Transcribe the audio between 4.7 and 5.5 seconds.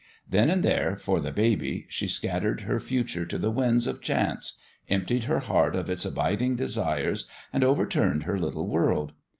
emptied her